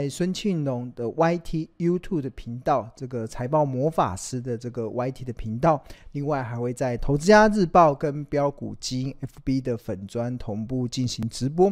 [0.00, 11.70] 在孙庆龙的 YT YouTube 的频道，这个财报魔法师的这个 YT 的频道，另外还会在投资家日报跟标股基因 FB 的粉砖同步进行直播。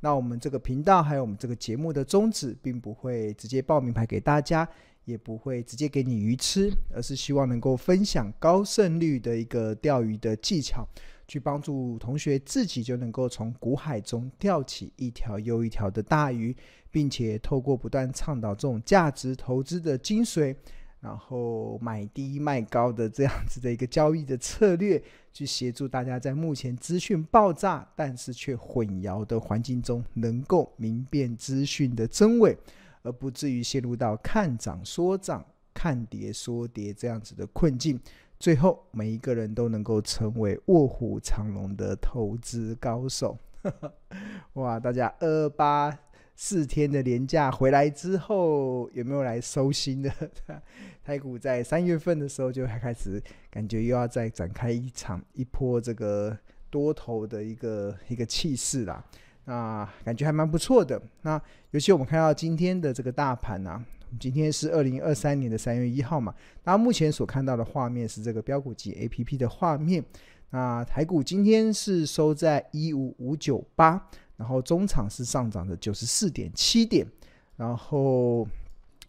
[0.00, 4.68] 那我们这个频道还有我们这个节目的宗旨，并不会直接报名牌给大家，
[5.06, 10.86] 也不会直接给你鱼吃，而是希望能够分享高胜率的一个钓鱼的技巧。
[11.30, 16.56] 去帮助同学自己就能够从股海中钓起一条又一条的大鱼，
[16.90, 20.56] 并且透过不断倡导这种价值投资的精髓，
[20.98, 25.00] 然后买低卖高的这样子的一个交易的策略，
[25.32, 32.58] 去协助大家在目前资讯爆炸但是却混淆的环境中，能够明辨资讯的真伪，
[33.02, 38.00] 而不至于陷入到看涨说涨、看跌说跌这样子的困境。
[38.40, 43.36] 最后，每一个人都能够成为卧虎藏龙的投资高手。
[44.54, 45.94] 哇，大家二八
[46.34, 50.10] 四天的连假回来之后，有没有来收心的？
[51.04, 56.34] 台股在三月份的时候就还开始感觉又要再展开一场一波这个
[56.70, 59.04] 多头的一个一个气势啦。
[59.44, 61.00] 那感觉还蛮不错的。
[61.22, 63.84] 那尤其我们看到今天的这个大盘啊。
[64.18, 70.04] 今天是二零二三年的三月一号嘛，那目前所看到的画面是这个标股级 APP 的画面。
[70.50, 74.04] 那台股今天是收在一五五九八，
[74.36, 77.06] 然后中场是上涨的九十四点七点，
[77.56, 78.44] 然后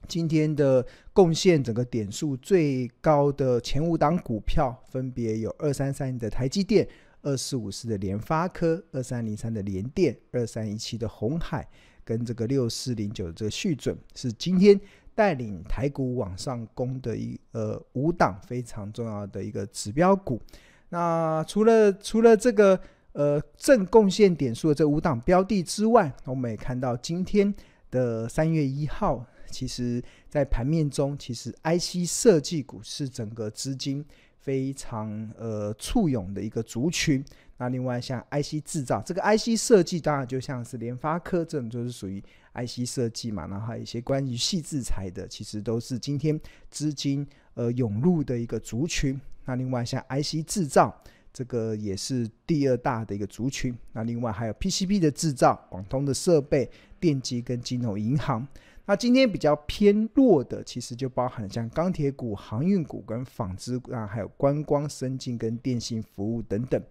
[0.07, 6.88] 今天的贡献整个点数最高的前五档股票分别有二三三的台积电、
[7.22, 11.67] 二四五四的联发科、二三零三的联电、二三一七的鸿海。
[12.03, 14.78] 跟这个六四零九的这个续准是今天
[15.13, 20.41] 带领台股往上攻的一呃五档非常重要的一个指标股。
[20.89, 22.78] 那除了除了这个
[23.13, 27.53] 呃正贡献点数的这五档标的之外，我们也看到今天
[27.91, 34.03] 的三月一号，其实在盘面中，其实 IC 设计股是整个资金
[34.41, 37.24] 非常呃簇拥的一个族群。
[37.57, 42.19] 那另外像 IC 制造，这个 IC 设计当然就像是联发科这种，就是属于
[42.56, 43.46] IC 设计嘛。
[43.46, 46.40] 然后还有一些关于矽智财的，其实都是今天
[46.72, 49.19] 资金呃涌入的一个族群。
[49.46, 50.91] 那另外像 IC 制造，
[51.31, 53.78] 这个也是第二大的一个族群。
[53.94, 56.68] 那另外还有 PCB 的制造、广通的设备、
[57.00, 58.47] 电机跟金融银行。
[58.86, 66.81] 那今天比较偏弱的，其实就包含了像钢铁股、航运股跟纺织啊，还有观光、生技跟电信服务等等。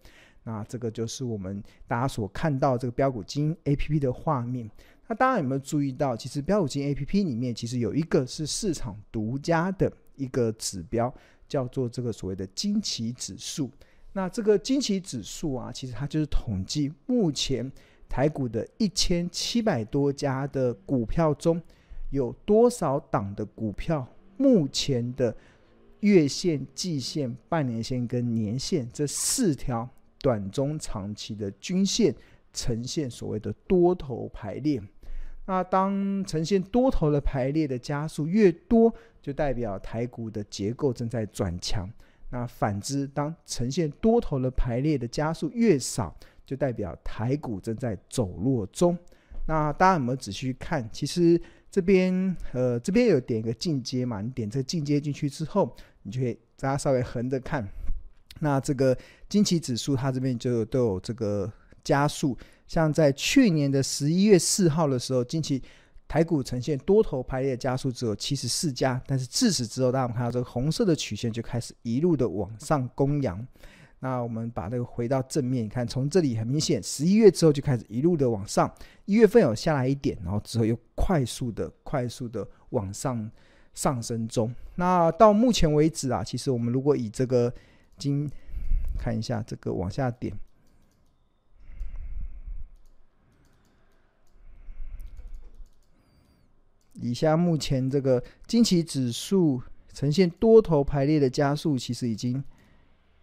[0.44, 4.70] 那这个就是我们大家所看到这个标股金 A P P 的画面。
[5.06, 11.12] 那大家有没有注意到，其实标股金 A P P 里面其实有一个是市场独家的一个指标，
[11.48, 13.70] 叫做这个所谓的惊奇指数。
[14.12, 17.70] 那这个惊奇指数啊，其实它就是统计目前
[18.08, 21.60] 台股的一千七百多家的股票中，
[22.10, 24.06] 有多少档的股票
[24.36, 25.34] 目前的
[26.00, 29.88] 月线、季线、半年线跟年线这四条。
[30.22, 32.14] 短中长期的均线
[32.52, 34.78] 呈现所谓的多头排列，
[35.46, 41.88] 那当呈现多头的排列的加速越多，就代表台股的结构正在转强。
[42.28, 48.94] 那反之，当呈现多头的排列的加速越少，就代表台股正在走弱中。
[49.46, 50.86] 那大家有没有仔细看？
[50.92, 57.66] 其实这边呃这边有点一个进阶嘛，你点这个进阶进去之后，你就可以大家稍微横着看。
[58.40, 58.96] 那这个
[59.28, 61.52] 惊奇指数，它这边就都有这个
[61.84, 62.36] 加速，
[62.66, 65.62] 像在去年的十一月四号的时候，惊奇
[66.08, 73.46] 台股呈现多头排列加速只有七十四家，但是自此之后，大家看到这个红色的曲线就开始一路的往上攻扬。
[74.02, 78.74] 那我们把这个回到正面，你看从这里很明显，十一月之后就开始一路的往上，
[79.04, 83.30] 一月份有下来一点，然后之后又快速的、快速的往上
[83.74, 84.54] 上升中。
[84.76, 87.52] 那到目前为止啊，其实我们如果以这个
[87.98, 88.26] 今
[88.98, 90.34] 看一下这个往下点，
[96.94, 102.42] 以下目前这个惊奇指数呈现多头排列的加速，其实已经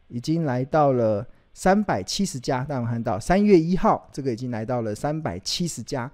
[0.08, 2.64] 已经来到了三百七十家。
[2.64, 6.12] 大家看到三月一号，这个已经来到了三百七十家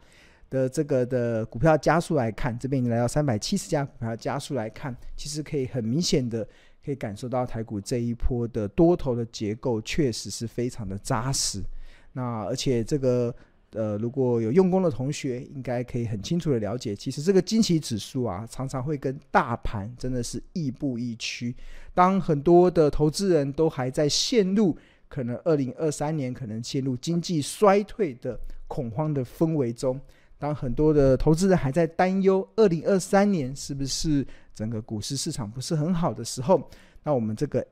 [0.49, 6.47] 的这个的股票加速来看，这边已经来到三百七十家股票加速来看，其实可以很明显的。
[6.85, 11.63] 可以感受到台股这一波的多头的结构确实是非常的扎实。
[12.11, 13.33] 那而且这个
[13.73, 21.55] 呃，如果有用功的同学，应该可以很清楚的了解，其实这个惊奇指数啊，常常会跟大盘真的是亦步亦趋。
[21.93, 24.77] 当很多的投资人都还在陷入
[25.07, 29.99] 可能二零二三年可能陷入经济衰退的恐慌的氛围中。
[30.39, 36.69] 当很多的投资人还在担忧二零二三年是不是整个股市市场不是很好的时候，
[37.03, 37.65] 那我们这个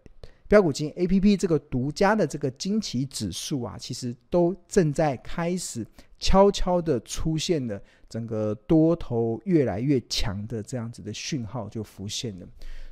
[0.51, 5.87] 标股金 APP 这个独家的这个惊奇指数啊，其实都正在开始
[6.19, 12.45] 悄悄的出现了整个多头越来越强的这样子的讯号就浮现了。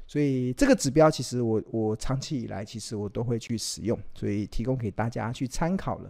[0.07, 6.09] 所以这个指标其实我我长期以来其实我都会去使用，所以提供给大家去参考了。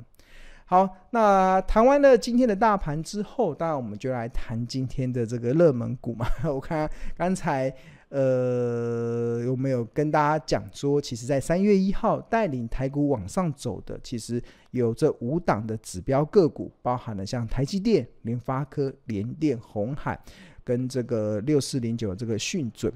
[0.65, 6.27] 好，那谈完了今天的大盘之后，当然我们就来谈今天的这个热门股嘛。
[6.45, 6.87] 我看
[7.17, 7.75] 刚才
[8.09, 14.41] 呃有没有跟大家讲说，其实，在三月一号带领台股往上走的，其实
[14.71, 20.19] 有这五档的指标个股，包含了像台积电、联发科、联电、红海
[20.63, 22.91] 跟这个六四零九这个讯准。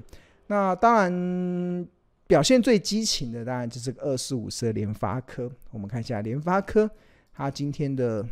[0.46, 1.88] 那当然
[2.26, 5.50] 表现最激情的，当然就是二四五四联发科。
[5.70, 6.90] 我们看一下联发科。
[7.36, 8.24] 它今天的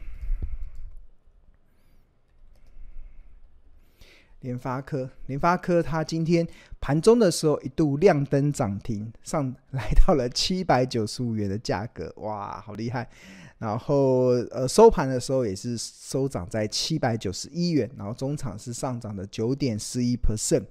[4.43, 6.47] 联发科，联发科它今天
[6.83, 13.09] 盘中的时候一度亮灯涨停，上来到了 七百九十五元的价格，哇，好厉害！
[13.59, 20.65] 然后呃收盘的时候也是收涨在七百九十一元，然后中场是上涨的九点四一 percent。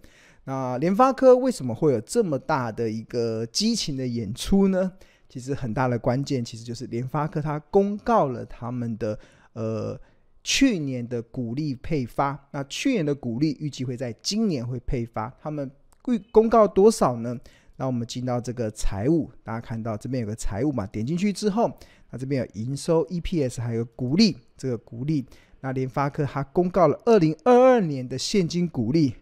[0.44, 4.92] 那联发科为什么会有这么大的一个激情的演出呢？
[5.30, 9.18] 其实很大的关键，其实就是联发科它公告了他们的
[9.54, 9.98] 呃
[10.44, 12.38] 去年的股利配发。
[12.52, 15.72] 那去年的股利预计会在今年会配发，他们
[16.04, 17.38] 会公告多少呢？
[17.78, 21.72] 那我们进到这个财务，大家看到这边有个财务嘛，点进去之后，
[22.12, 25.26] 那这边有营收、EPS 还有股利，这个股利，
[25.62, 29.16] 那联发科它公告了二零二二年的现金股利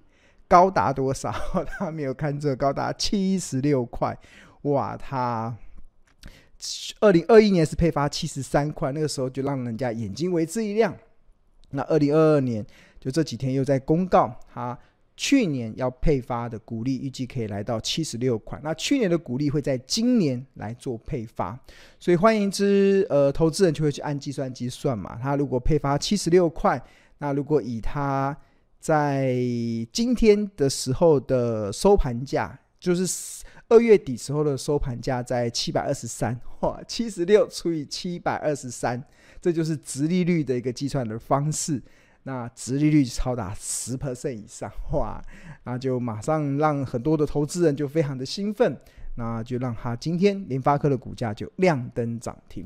[0.48, 1.32] 高达多少？
[1.80, 4.18] 大家没有看这高达七十六块，
[4.64, 5.56] 哇，它。
[7.00, 10.94] 二零二一年是配发七十三块，那个时候就让人家眼睛为之一亮。
[11.70, 12.66] 那二零二二年
[13.00, 14.78] 就这几天又在公告，他
[15.22, 18.58] 去年要配发的股利预计可以来到七十六块。
[18.64, 21.60] 那去年的股利会在今年来做配发，
[22.00, 25.20] 所以欢迎之，呃，投资人就会去按计算机算嘛。
[25.22, 26.82] 他如果配发七十六块，
[27.18, 28.34] 那如果以他
[28.80, 29.36] 在
[29.92, 33.44] 今天的时候的收盘价，就是。
[33.72, 39.00] 二月底时候的收盘价在七百二十三，哇，七十六除以七百二十三，
[39.40, 41.80] 这就是殖利率的一个计算的方式。
[42.24, 45.22] 那殖利率超达十 percent 以上，哇，
[45.64, 48.78] 那就马上让很多的投资人就非常的兴奋，
[49.16, 52.66] 那就让他今天联发科的股价就亮灯涨停。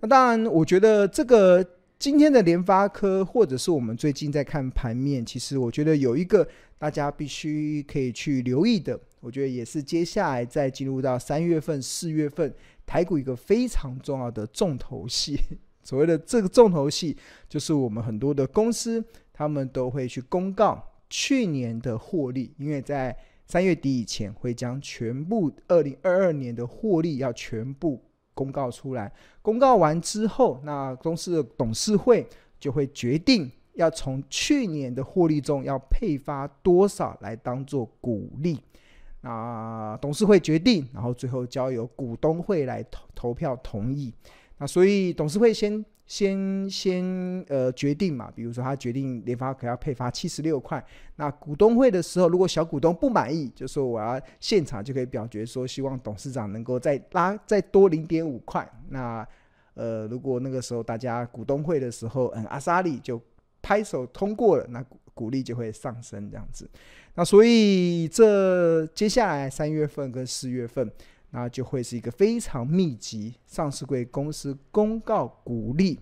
[0.00, 1.64] 那当然，我觉得这个
[1.98, 6.46] 今天的联发科，或者是我们最近在看盘面，其实我觉得有一个
[6.78, 8.98] 大家必须可以去留意的。
[9.20, 12.54] 我觉得也是接下来再进入到三月份、四月份
[12.84, 15.38] 台股一个非常重要的重头戏。
[15.86, 17.16] 所谓的这个重头戏，
[17.48, 19.02] 就是我们很多的公司，
[19.32, 23.16] 他们都会去公告去年的获利，因为在
[23.46, 28.02] 三月底以前会将全部二零二二年的获利要全部
[28.34, 29.12] 公告出来。
[29.40, 32.26] 公告完之后，那公司的董事会
[32.58, 38.58] 就会决定要从去年的获利中要配发多少来当做股利。
[39.22, 44.12] 啊，董事会决定，然后最后交由股东会来投投票同意。
[44.58, 47.04] 那所以董事会先先先
[47.48, 50.82] 呃决定嘛，比如说他决定联发科要配发七十六块，
[51.16, 58.66] 那股东会的时候，如果小股东不满意，就说我要现场就可以表决说，希望董事长能够再拉再多零点五块。
[58.88, 59.26] 那
[59.74, 63.20] 呃，如果那个时候大家股东会的时候，嗯，阿萨利就
[63.60, 66.70] 拍手通过了，那股股利就会上升这样子。
[67.14, 70.90] 那所以这接下来三月份跟四月份，
[71.30, 75.98] 那就会是一个非常密集上市柜公司公告股利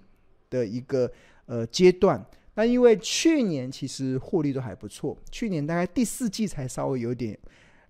[0.51, 1.11] 的一个
[1.47, 2.25] 呃阶段。
[2.55, 7.37] 那因为去年其实获利都还不错，去年大概第四季才稍微有点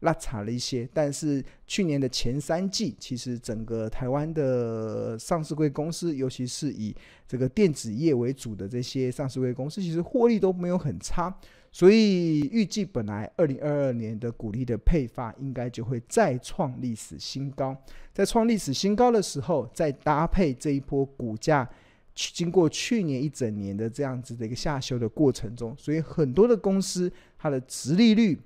[0.01, 6.95] 拉差了一些，但是去年的前三季，其实整个台湾的上市柜公司，尤其是以
[7.29, 11.35] 这个电子业为主的这些上市柜公司，其实获利都没有很差。
[11.75, 17.77] 所以预计本来二零二二年的股利的配发应该就会再创历史新高，
[18.13, 21.69] 在创历史新高的时候，再搭配这一波股价，
[22.15, 28.41] 去经过去年一整年的这样子的一个下修的过程中，所以很多的公司它的殖利率，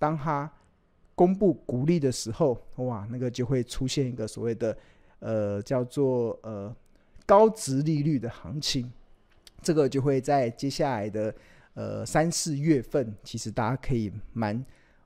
[0.00, 0.50] 当它
[1.14, 4.76] 公布股利的时候，哇，那个就会出现一个所谓的
[5.20, 6.74] 呃叫做呃
[7.26, 8.90] 高殖利率的行情，
[9.62, 11.32] 这个就会在接下来的。
[11.74, 14.64] 呃，三四月份，其实大家可以蛮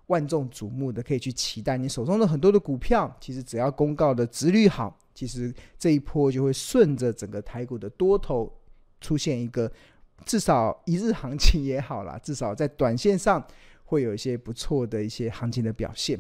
[0.09, 3.15] 万众瞩目的，可以去期待你手中的很多的股票。
[3.21, 8.53] 其实只要公告的殖率好，其实这一波就会顺着整个台股的多头
[9.01, 9.71] 出现一个
[10.25, 13.45] 至少一日行情也好啦， 至少在短线上
[13.85, 16.19] 会有一些不错的一些行情的表现。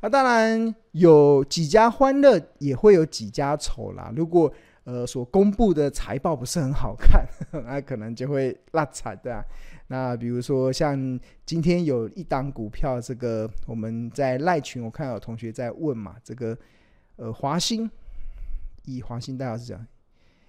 [0.00, 4.12] 那当然有几家欢乐，也会有几家愁啦。
[4.14, 4.52] 如果
[4.84, 7.26] 呃所公布的财报不是很好看，
[7.64, 9.44] 那可能就会落惨的。
[9.88, 16.58] 那比如说像今天有一档股票，这个我们在赖群，我看到有同学在问嘛，这个
[17.16, 17.88] 呃华兴，
[18.84, 19.86] 以华兴大家是讲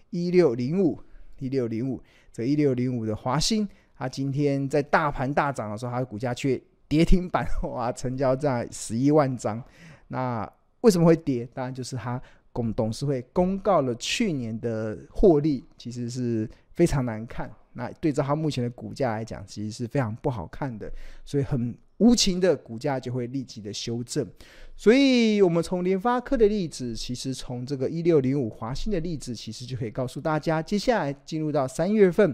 [0.10, 1.00] 一六零五
[1.39, 2.01] 一六零五，
[2.34, 9.63] 这一六零五的华兴，它今天在大盘大涨的时候，它的股价却跌停板，哇，成交在十一万张。
[10.08, 10.51] 那
[10.82, 11.48] 为什么会跌？
[11.53, 12.20] 当然就是它
[12.51, 17.51] 公董事会公告了去年的获利，其实是非常难看。
[17.77, 20.91] 那对照它目前的股价来讲，其实是非常不好看的，
[21.24, 24.27] 所以很无情的股价就会立即的修正。
[24.75, 32.34] 所以，我们从联发科的例子，其实从这个一六零五华兴的例子，其实就可以告诉大家，接下来进入到三月份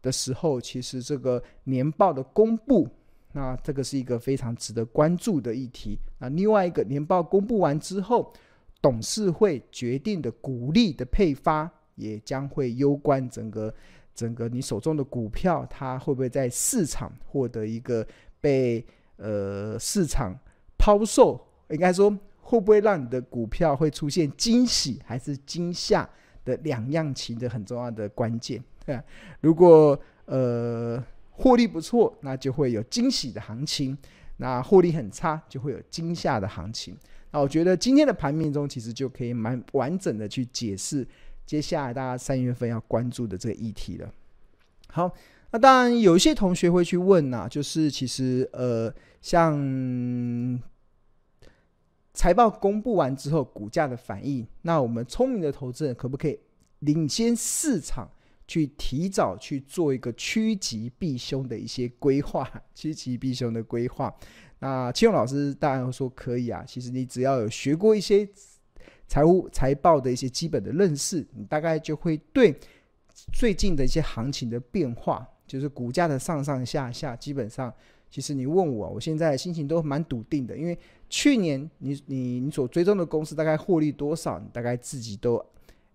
[0.00, 2.88] 的时候，其实这个年报的公布，
[3.32, 5.98] 那这个是一个非常值得关注的议题。
[6.18, 8.32] 那另外一个年报公布完之后，
[8.80, 13.74] 董事会决定的股利的配发，也将会攸关整个。
[14.14, 18.06] 整个你手中的股票，它会不会在市场获得一个
[18.40, 18.84] 被
[19.16, 20.38] 呃市场
[20.78, 21.40] 抛售？
[21.70, 26.08] 应该说，会不会让你的股票会出现惊喜还是惊吓
[26.44, 28.62] 的两样情的很重要的关键？
[28.86, 29.02] 啊，
[29.40, 33.96] 如果呃获利不错，那就会有惊喜的行情；
[34.38, 36.96] 那获利很差，就会有惊吓的行情。
[37.30, 41.06] 那我觉得今天的盘面中，其实就可以蛮完整的去解释。
[41.50, 44.08] 接下来大家三月份要关注的这个议题了。
[44.86, 45.12] 好，
[45.50, 50.62] 那当然有一些同学会去问呐、啊，就是其实呃，像
[52.14, 56.38] 财报公布完之后股价的反应，那我们聪明的投资人可不可以
[56.78, 58.08] 领先市场，
[58.46, 62.48] 去提早去做一个趋吉避凶的一些规划？
[62.76, 64.14] 趋吉避凶的规划，
[64.60, 66.62] 那青勇老师当然说可以啊。
[66.64, 68.28] 其实你只要有学过一些。
[69.10, 72.54] 财务财报的一些基本的认识，你大概就会对
[73.32, 77.74] 最近的一些行情的变化，就是股价的上上下下，基本上，
[78.08, 85.44] 其实你问我，我现在心情都蛮笃定的，因为去年你你你所追踪的公司大概获利多少，你大概自己都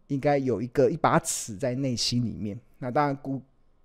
[0.08, 2.60] 应该有一个一把尺在内心里面。
[2.80, 3.42] 那当然，股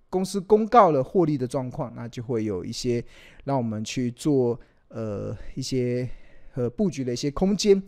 [0.09, 3.01] 公司公告了获利的状况，那就会有一些
[3.45, 4.59] 让我们去做
[4.89, 6.05] 呃一些
[6.55, 7.81] 呃布局的一些空间。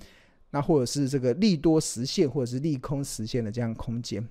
[0.53, 4.23] 那或者是这个利多实现，或者是利空实现的这样空间。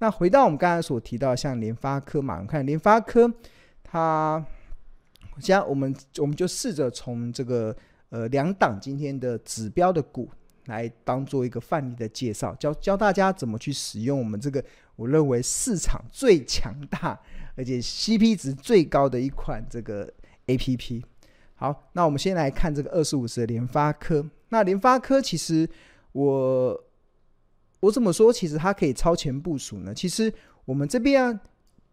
[0.00, 3.32] 那回到我们刚才所提到，像联发科嘛，我们看联发科，
[3.84, 4.44] 它，
[5.38, 7.74] 现在我们我们就试着从这个
[8.08, 10.28] 呃两档今天的指标的股
[10.66, 14.62] 来当做一个范例的介绍，教教大家怎么去使用我们这个
[14.96, 17.16] 我认为市场最强大
[17.54, 20.12] 而且 CP 值最高的一款这个
[20.48, 21.04] APP。
[21.54, 24.26] 好，那我们先来看这个二十五十的联发科。
[24.50, 25.68] 那联发科其实
[26.12, 26.84] 我
[27.80, 28.32] 我怎么说？
[28.32, 29.94] 其实它可以超前部署呢？
[29.94, 30.32] 其实
[30.64, 31.40] 我们这边啊，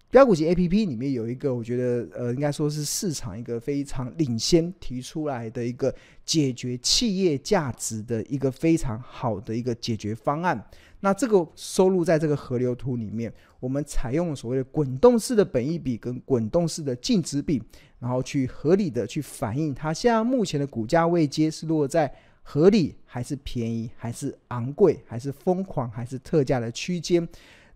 [0.10, 5.94] 飙股级 APP 里面有一个，我觉得呃，应该说是市场一个非常领先提出来的一个
[6.26, 10.66] 解决企业价值的一个非常好的一个解决方案。
[11.02, 17.62] 那这个收录在这个河流图里面，我们采用所谓的滚动式的本益比跟滚动式的净值比，
[18.00, 22.12] 然后去合理的去反映它现在目前的股价位阶是落在。
[22.48, 27.28] 合理还是便宜，还是昂贵，还是疯狂，还是特价的区间？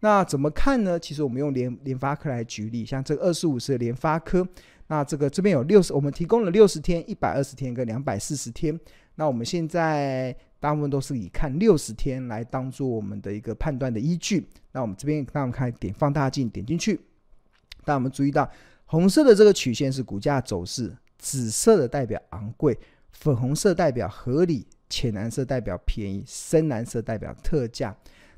[0.01, 0.97] 那怎么看呢？
[0.99, 4.47] 其实我们用联联发科来举例，像这个二十五十的联发科，
[4.87, 8.79] 那这个这边有六十，我们提供了六十天、一百二十天跟两百四十天。
[9.15, 14.47] 那我们现在大部分都是以看六十天来当做我们的一个判断的依据。
[14.71, 17.01] 那我们这边让我们看点放大镜点进去，
[17.85, 18.49] 那我们注意到
[18.85, 22.77] 红色的这个曲线是股价走势，紫色的代表昂贵。
[23.11, 27.95] 粉红色代表合理，浅蓝色代表便宜，深蓝色代表特价。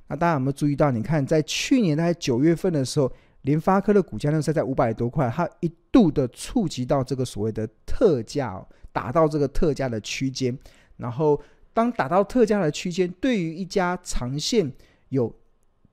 [0.08, 0.92] 那大家有没有注意到？
[0.92, 3.12] 你看，在去年大概九月份的时候，
[3.44, 10.58] 联发科的股价那时候在五百多块，它一度的触及到这个所谓的特价哦，打到这个特价的区间。
[10.98, 11.42] 然后，
[11.74, 14.72] 当打到特价的区间，对于一家长线
[15.10, 15.34] 有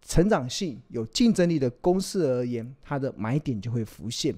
[0.03, 4.35] 成长性、有竞争力的公司而言，它的买点就会浮现。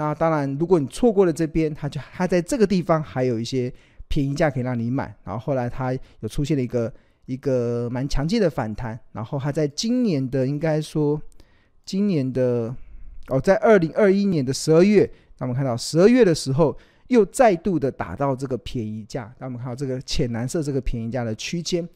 [0.00, 3.70] 那当然，如果你错过了这边，它就它在这个地方还有一些
[4.08, 5.14] 便宜价可以让你买。
[5.24, 6.90] 然后后来它有出现了一个
[7.26, 11.20] 一个蛮强劲的反弹，然后它在今年的应该说
[11.84, 12.74] 今年的
[13.28, 15.04] 哦，在二零二一年的十二月，
[15.36, 16.74] 那我们看到十二月的时候
[17.08, 21.86] 又再度的打到这个便宜价，那我们看到这个浅蓝色这个便宜价的区间，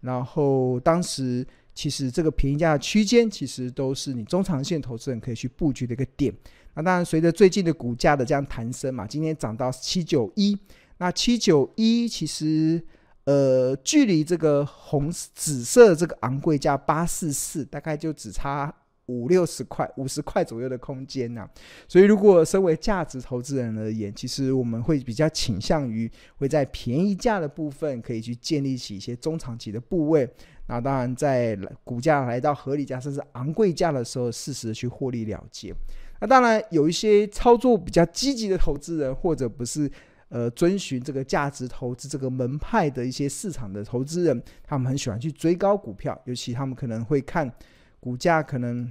[0.00, 6.32] 然后当时其实这个便宜价区间，其实都是你中长线投资人可以去布局的一个点。
[6.74, 10.56] 那当然，随着最近的股价的这样弹升嘛，今天涨到七九一，
[10.98, 12.82] 那七九一其实
[13.24, 18.74] 呃，距离这个红紫色这个昂贵价八四四，大概就只差。
[19.06, 21.46] 五六十块、五十块左右的空间呐、
[21.88, 30.26] 所以如果身为价值投资人而言，其实我们会比较倾向于会在便宜价的部分可以去建立起一些中长期的部位。
[30.72, 35.70] 那当然，在股价来到合理价甚至昂贵价的时候，适时去获利了结。
[36.18, 39.90] 那当然，有一些操作比较积极的投资人，或者不是
[40.30, 47.52] 呃遵循这个价值投资这个门派的一些市场的投资人，他们很喜欢去追高股票，尤其他们可能会看。
[48.00, 48.90] 股价可能，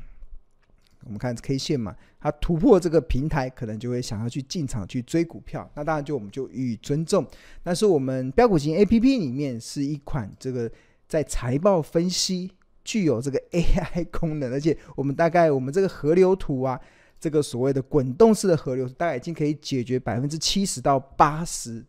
[1.03, 5.67] 我们看 K 线嘛，它突破这个平台，可能就会想要去进场去追股票。
[5.73, 7.25] 那当然就我们就予以尊重。
[7.63, 10.71] 但是我们标股型 APP 里面是一款这个
[11.11, 12.49] 在财报分析
[12.85, 16.79] 具有这个 AI 功能，而且我们大概我们这个河流图啊，
[17.19, 21.83] 这个所谓的滚动式的河流，大概已经可以解决百分之七十到八十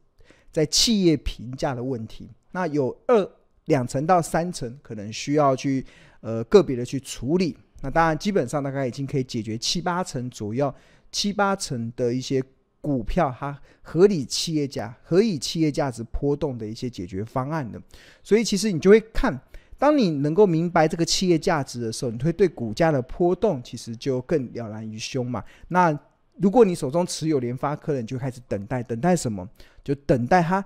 [0.51, 2.29] 在企业评价的问题。
[2.51, 3.31] 那有二
[3.67, 5.87] 两层到三层可能需要去。
[6.25, 10.73] 呃，个别的去处理，那当然基本上大概已经可以解决七八成左右，
[11.11, 12.41] 七八成的一些
[12.83, 17.81] 股票它合理企业价、合理企业价值波动的一些解决方案的。
[18.23, 19.35] 所以其实你就会看，
[19.79, 25.43] 当你能够明白这个企业价值的时候，你会对股价的波动其实就更了然于胸嘛。
[25.69, 25.99] 那
[26.37, 29.49] 如果你手中持有联发科，你就开始等待，等待什么？
[29.83, 30.63] 就等待它，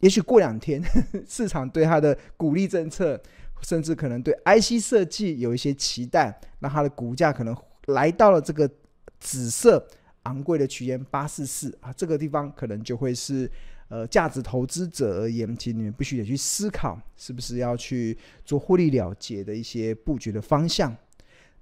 [0.00, 0.82] 也许过两天
[1.28, 3.22] 市场对它的鼓励政策。
[3.62, 8.68] 甚至可能对 IC 设计有一些期待，那它的股价可能来到了这个
[9.18, 9.82] 紫色
[10.24, 13.50] 昂贵的区间八四四啊，这个地方可能就会是
[13.88, 20.94] 呃价值投资者而言，其实你们必须得去思考，是不是要去做获利了结的一些布局的方向。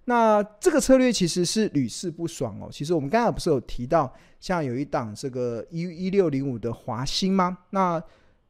[0.07, 2.69] 那这个策略其实是屡试不爽哦。
[2.73, 7.59] 其实我们刚才不是有提到，像有一档这个一一六零五的华新吗？
[7.71, 8.03] 那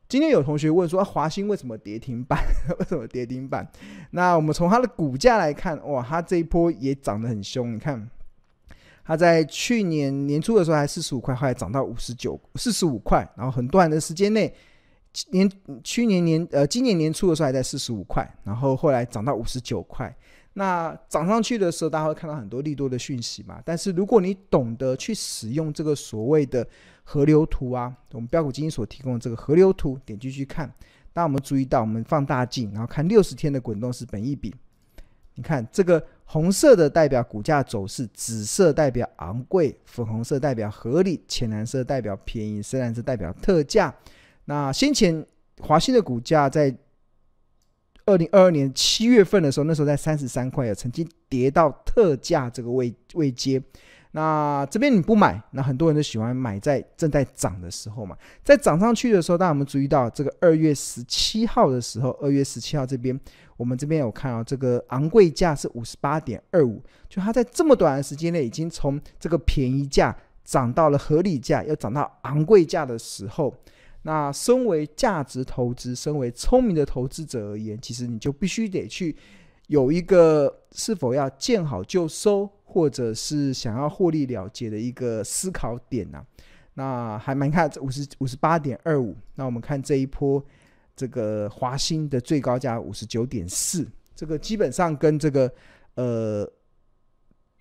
[0.09, 2.42] 今天有同学问说，啊、华新为什么跌停板？
[2.81, 3.70] 为什么跌停板？
[4.12, 7.75] 那我们从它的股价来看，哇，它这一波也涨得很凶。
[7.75, 8.11] 你看，
[9.04, 14.52] 它在去年年初的时候还四十五块，后来涨到五十九、四十五块，然后很短的时间内，
[15.30, 15.50] 年
[15.82, 20.14] 去年年呃今年年初的时候还在四十五块，然后后来涨到五十九块。
[20.54, 23.60] 那涨上去的时候，大家会看到很多利多的讯息嘛。
[23.64, 26.66] 但是如果你懂得去使用这个所谓的
[27.04, 30.70] 河流图啊，我们标股基金所提供的这个河流图，点进去看。
[31.14, 34.54] 当我们注意到，我们放大镜，然后看六十天的滚动式本益比。
[35.35, 43.95] 你看这个红色的代表股价走势，紫色代表昂贵，粉红色代表合理，浅蓝色代表便宜，深蓝色代表特价。
[44.45, 45.25] 那先前
[45.61, 46.75] 华新的股价在。
[48.05, 53.62] 二零二二年七月份的时候，那时候在三十三块，曾经跌到特价这个位位阶。
[54.14, 58.16] 那这边你不买，那很多人都喜欢买在正在涨的时候嘛。
[58.44, 63.18] 在涨上去的时候，大家有没有注意到这个二月十七号的时候，二月十七号这边，
[63.57, 73.55] 我们这边有看到这个昂贵价是五十八点二五，就它在这么短的时间内，已经从这个便宜价涨到了合理价，又涨到昂贵价的时候。
[74.03, 79.16] 那身为价值投资、身为聪明的投资者而言，其实你就必须得去
[79.68, 86.26] 有一个是否要见好就收，或者是想要获利了结的一个思考点呐、啊。
[86.74, 90.42] 那还蛮看五十五十八点二五，那我们看这一波
[90.96, 95.52] 这个华兴的最高价五十九点四，这个基本上跟这个
[95.96, 96.50] 呃。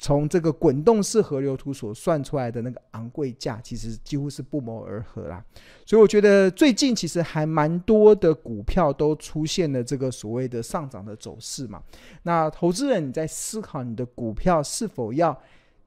[0.04, 5.46] 从这个滚动式河流图所算出来的那个昂贵价，其实几乎是不谋而合啦。
[5.86, 11.84] 所以我觉得最近其实还蛮多的股票都出现了这个所谓的上涨的走势嘛。
[12.24, 15.40] 那投资人你在思考你的股票是否要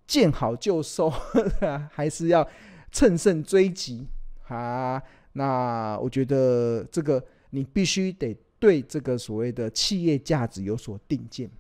[0.07, 1.11] 见好就收，
[1.91, 2.49] 还是要
[2.93, 4.07] 乘胜追击
[4.47, 5.03] 啊？
[5.33, 11.51] 那我觉得这个你必须得对这个所谓的企业价值有所定见。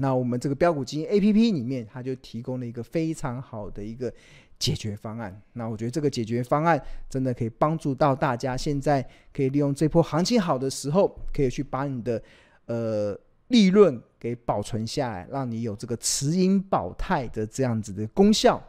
[0.00, 4.12] 那我们这个标股基金 APP 里面，它就提供了一个非常好的一个
[4.58, 5.42] 解决方案。
[5.54, 6.80] 那我觉得这个解决方案
[7.10, 12.22] 真的可以帮助到大家，现在可以利用这波行情好的时候，可以去把你的
[12.66, 18.62] 呃利润给保存下来，让你有这个持盈保泰的这样子的功效。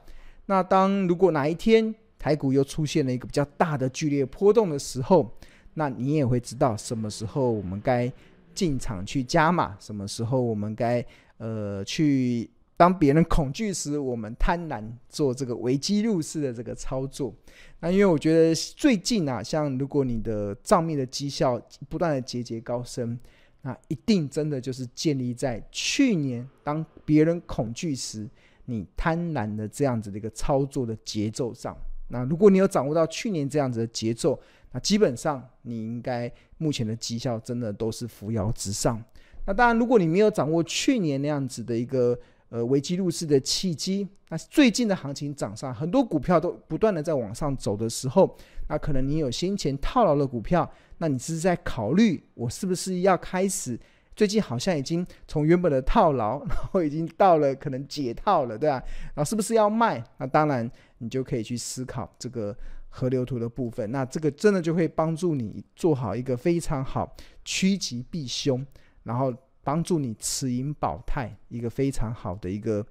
[0.47, 5.31] 那当如果哪一天台股又出现了一个比较大的剧烈波动的时候，
[5.75, 8.11] 那你也会知道什么时候我们该。
[8.53, 11.05] 进场去加码，什么时候我们该
[11.38, 17.33] 呃去当别人恐惧时，我们贪婪做这个危机入市的这个操作。
[17.79, 23.17] 那因为我觉得最近啊，像如果你的账面的绩效不断的节节高升，
[23.62, 28.29] 那一定真的就是建立在去年当别人恐惧时，
[28.65, 31.77] 你贪婪的这样子的一个操作的节奏上。
[32.09, 34.39] 那如果你有掌握到去年这样子的节奏，
[34.71, 39.03] 那基本上你应该目前的绩效真的都是扶摇直上。
[39.45, 42.17] 那当然，如果你没有掌握去年那样子的一个
[42.49, 50.69] 呃危机入市的契机，那最近的行情涨上，很多股票都不断的在往上走的时候，那可能你有先前套牢的股票。
[50.97, 53.79] 那你是在考虑我是不是要开始？
[54.19, 58.75] 最近好像已经从原本的套牢， 然后已经到了可能解套了，对吧？
[59.13, 60.03] 然后是不是要卖？
[60.17, 62.53] 那当然，你就可以去思考这个
[62.89, 63.89] 河流图的部分。
[63.93, 68.62] 那这个真的就会帮助你做好一个非常好趋吉避凶，
[69.03, 72.86] 然后帮助你持盈保泰，一个非常好的一个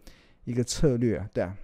[0.44, 1.54] 一个策略啊，对啊，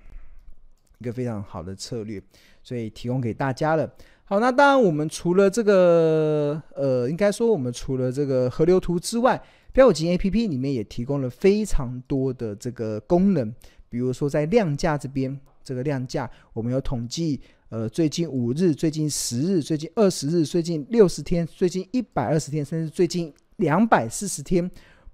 [0.99, 2.23] 一个非常好的策略，
[2.63, 3.91] 所以提供给大家了。
[4.27, 9.39] 好，那当然，我们除了这个，呃，应该说，我们除了这个河流图之外，
[9.71, 13.55] 标股基金 APP 里面也提供了非常多的这个功能。
[13.91, 24.69] 比如说，在量价这边，这个量价我们有统计，呃，最近五日、最近十日、最近二十日、最近六十天、最近一百二十天，甚至最近两百四十天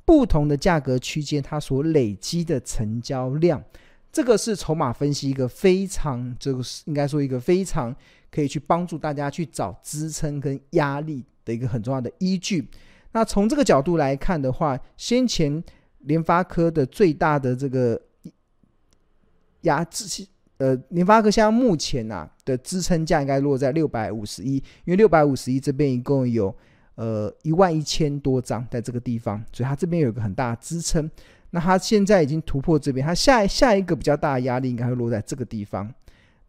[0.04, 3.60] 不同的价格区间，它所累积的成交量，
[4.12, 7.92] 这个是筹码分析一个非常，这个是应该说一个非常。
[8.30, 12.68] 可以去帮助大家去找支撑跟压力的一个很重要的依据。
[13.12, 15.62] 那从这个角度来看的话，先前
[16.00, 18.00] 联发科的最大的这个
[19.62, 20.26] 压制，
[20.58, 26.54] 呃，联发科现在目前呐、啊、的支撑价应该落在六百五十一，因为六百五十一这边一共有
[26.94, 31.10] 呃一万一千多张在这个地方，所以它这边有个很大的支撑。
[31.50, 35.92] 那它现在已经突破这边，它下下一个比较大的压力应该会落在这个地方。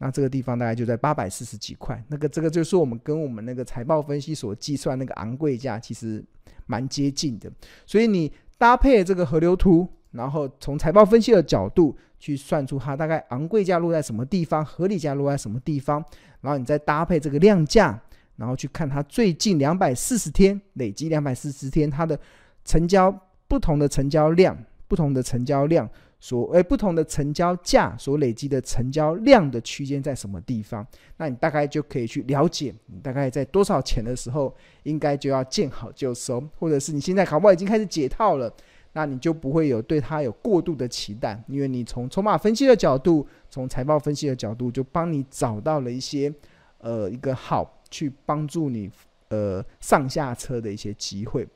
[0.04, 6.24] 那这个地方大概就在八百四十几块，那个这个就是我们跟我们那个财报分析所计算那个昂贵价其实
[6.66, 7.48] 蛮接近的，
[7.86, 16.04] 所以你搭配这个河流图，然后从财报分析的角度去算出它大概昂贵价落在什么地方，合理价落在什么地方，
[16.42, 18.02] 然后你再搭配这个量价，
[18.38, 22.20] 然后去看它最近两百四十天累积两百四十天它的
[22.66, 23.16] 成交
[23.48, 25.88] 不同的成交量，不同的成交量。
[26.24, 30.86] 所诶，不同的成交价所累积的成交量的区间在什么地方？
[31.18, 38.54] 那你大概就可以去了解，你大概在多少钱的时候，应该就要见好就收，或者是你现在搞不好已经开始解套了，
[38.94, 46.32] 那你就不会有对它有过度的期待，因为你从筹码分析的角度，从财报分析的角度，就帮你找到了一些
[46.78, 48.92] 呃一个好去帮助你
[49.30, 51.48] 呃上下车的一些机会。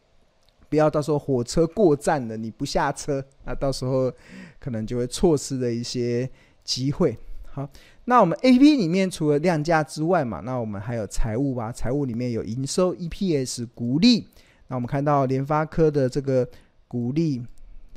[0.69, 4.11] 不要到时候火车过站了，你不下车，那到时候
[4.59, 6.29] 可能就会错失了一些
[6.63, 7.17] 机会。
[7.45, 7.69] 好，
[8.05, 11.71] 那我们 APP 里面除了量价之外嘛，那我们还有财务吧。
[11.71, 14.27] 财务里面有营收、EPS、股利。
[14.67, 16.47] 那我们看到联发科的这个
[16.87, 17.41] 股利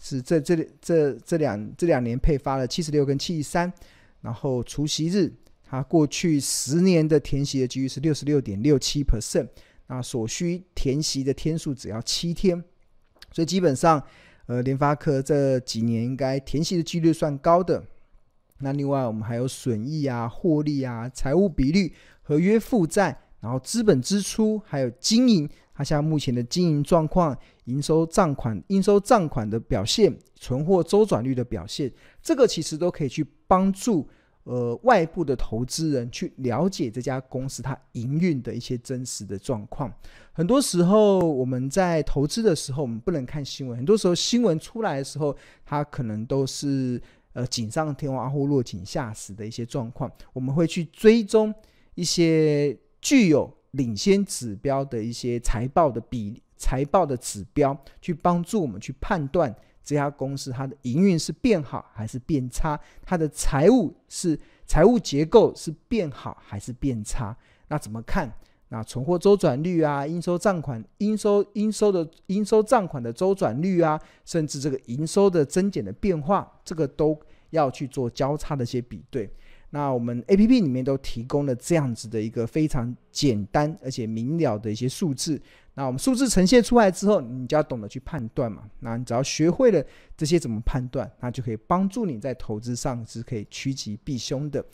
[0.00, 3.72] 是这这这这两这两年配发了七十六跟七十三，
[4.20, 5.32] 然后除息日，
[5.64, 9.48] 它过去十年的填息的几率是六十六点六七 percent。
[9.88, 12.62] 那所需填息的天数只要七天，
[13.32, 14.02] 所以基本上，
[14.46, 17.82] 呃，联发科这几年应该填息的几率算高的。
[18.58, 31.90] 那另外我们还有损益啊、获利啊、财务比率、合约负债，然后资本支出，还有经营，它像目前的经营状况、营收账款、应收账款的表现、存货周转率的表现，
[32.22, 34.08] 这个其实都可以去帮助。
[34.48, 39.92] 呃，外部的投资人去了解这家公司它营运的一些真实的状况。
[40.32, 43.76] 很多时候我们在投资的时候，我们不能看新闻。
[43.76, 46.98] 很多时候新闻出来的时候，它可能都是
[47.34, 50.10] 呃锦上添花或落井下石的一些状况。
[50.32, 51.54] 我们会去追踪
[51.94, 59.54] 一些具有领先指标的一些财报的比财报的指标，去帮助我们去判断。
[59.88, 62.78] 这家公司它的营运是变好还是变差？
[63.06, 67.34] 它的财务是财务结构是变好还是变差？
[67.68, 68.30] 那怎么看？
[68.68, 79.32] 那存货周转率啊，应收账款、应收应收的应收账款的周转率啊，甚至这个营收的增减的变化，这个都要去做交叉的一些比对。
[79.70, 85.40] 那我们 APP 里面都提供了这样子的一个非常简单而且明了的一些数字。
[85.74, 88.64] 那我们数字呈现出来之后，你就要懂得去判断嘛。
[88.80, 89.84] 那你只要学会了
[90.16, 94.64] 这些怎么判断，那就可以帮助你在投资上是可以趋吉避凶的。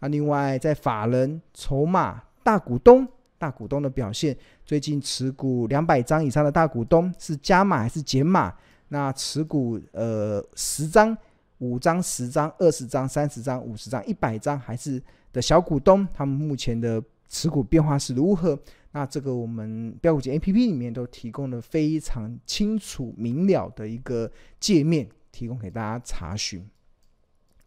[0.00, 8.54] 那另外，在法人筹码大股东大股东的表现，最近持股两百张以上的大股东是加码还是减码？
[8.88, 11.16] 那持股呃十张、
[11.62, 15.00] 五张、十张、二十张、三十张、五十张、一百张还是
[15.32, 18.58] 的小股东，他们目前的持股变化是如何？
[18.90, 26.68] 那这个我们标股节 APP 里面都提供了非常清楚明了的一个界面，提供给大家查询。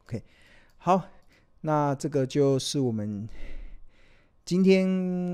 [0.05, 0.21] OK，
[0.77, 1.01] 好，
[1.61, 3.27] 那这个就是我们
[4.43, 4.85] 今天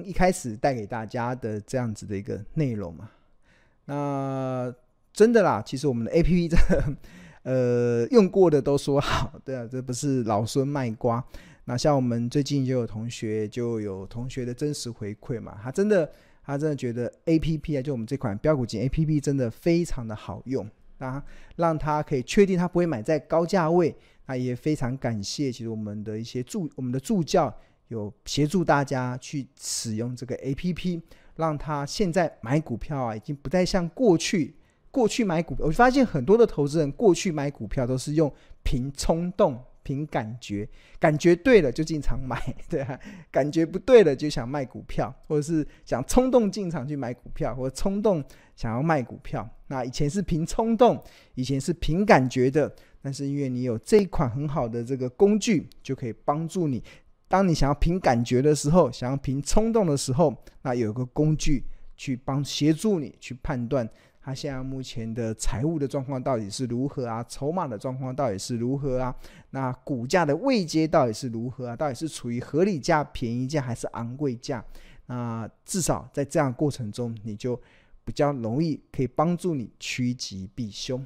[0.08, 3.10] 一开始带给大家的这样子的一个内容嘛。
[3.86, 4.74] 那
[5.12, 6.95] 真的啦，其实我们的 APP 真的，
[7.43, 11.23] 呃，用过的都说好，对啊，这不是老孙卖瓜。
[11.65, 16.12] 那像我们最近就有同学，就有同学的真实回馈嘛，他真的，
[16.43, 21.23] 他真的觉得 A P P 啊，就我们这款标股金 A P P 真的非常的好用，那
[21.56, 23.95] 让他可以确定他不会买在高价位。
[24.27, 27.54] 那也非常感谢，其实我们的一些助，我们的助教
[27.89, 31.01] 有协助大家去使用这个 A P P，
[31.36, 34.56] 让他现在买股票啊，已经不再像过去，
[34.91, 38.32] 过去买股票，我发现很多的投资人过去买股票都是用
[38.63, 39.60] 凭冲动。
[39.84, 42.99] 凭感觉，感觉对了就进场买， 对啊，
[43.32, 48.23] 感觉不对了就想卖股票，或者是想冲动进场去买股票，或者冲动
[48.56, 49.49] 想要卖股票。
[49.65, 56.84] 那以前是凭冲动，以前是凭感觉的，但是因为你有这一款很好的这个工具，就可以帮助你。
[57.27, 61.65] 当你想要凭感觉的时候，想要凭冲动的时候，那有个工具
[62.02, 63.88] 去帮协助你去判断。
[64.20, 67.24] 他现在目前的财务的状况到底是如何啊？
[67.26, 69.16] 筹码的状况到底是如何啊？
[69.52, 71.76] 那股价的位阶到底是如何啊？
[71.76, 74.66] 到底是处于合理价、便宜价还是昂贵价？
[75.06, 77.60] 那至少在这样过程中，你就
[78.04, 81.06] 比较容易可以帮助你趋吉避凶。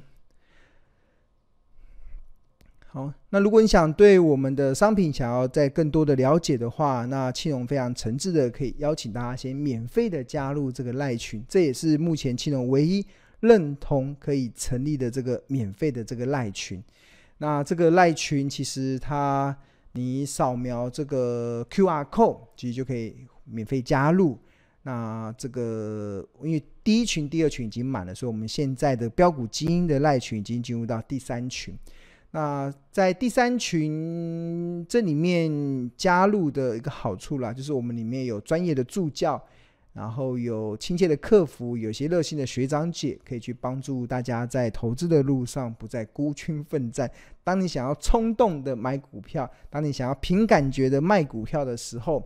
[2.96, 13.04] 好，那如果你想对我们的商品想要再更多的了解的话，那庆隆非常诚挚的可以邀请大家先免费的加入这个赖群，这也是目前庆隆唯一
[13.40, 16.82] 认同可以成立的这个免费的这个赖群。
[17.36, 19.54] 那这个赖群其实它
[19.92, 24.38] 你扫描这个 QR code，其实就可以免费加入。
[24.84, 31.78] 那这个因为第一群、第二群已经满了，所以我们现在的标股基因的赖群已经进入到第三群。
[32.36, 39.42] 那在第三群这里面加入的一个好处啦，就是我们里面有专业的助教，
[39.94, 47.10] 然后有亲切的客服，有些热心的学长姐可以去帮助大家在投资的路上不再孤军奋战。
[47.42, 52.22] 当你想要冲动的买股票，当你想要凭感觉的卖股票的时候，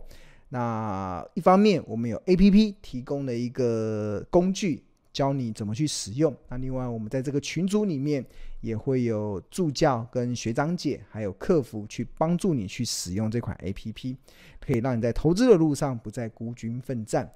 [0.49, 4.83] 那一方面我们有 APP 提供了一个工具。
[5.13, 6.33] 教你怎么去使用。
[6.47, 8.25] 那另外，我们在这个群组里面
[8.61, 14.15] 也会有助教跟学长姐，还有客服去帮助你去使用这款 APP，
[14.59, 17.29] 可以让你在投资的路上不再孤军奋战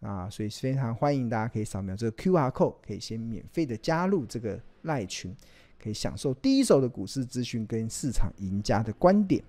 [0.00, 0.28] 啊！
[0.28, 5.36] 所以非常欢迎大家可以扫描这个 QR code，可以先免费的加入这个赖群，
[5.78, 9.44] 可以享受第一手的股市资讯跟市场赢家的观点。